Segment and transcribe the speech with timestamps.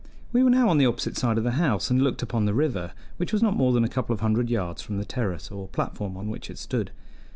[0.33, 2.93] We were now on the opposite side of the house and looked upon the river,
[3.17, 6.17] which was not more than a couple of hundred yards from the terrace or platform
[6.17, 6.89] on which it stood.